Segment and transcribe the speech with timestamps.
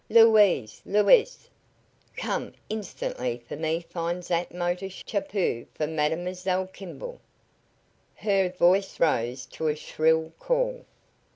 [0.09, 0.81] Louise!
[0.83, 1.47] Louse!
[2.17, 7.21] Come instantly and for me find zat motor chapeau for Mademoiselle Kimball."
[8.15, 10.85] Her voice rose to a shrill call.